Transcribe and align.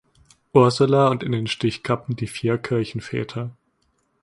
Ursula 0.55 1.09
und 1.09 1.21
in 1.21 1.31
den 1.31 1.45
Stichkappen 1.45 2.15
die 2.15 2.25
Vier 2.25 2.57
Kirchenväter. 2.57 3.51